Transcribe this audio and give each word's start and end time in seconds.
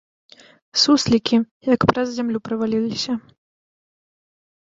Суслікі, 0.83 1.37
як 1.73 1.81
праз 1.91 2.07
зямлю 2.15 2.39
праваліліся. 2.49 3.13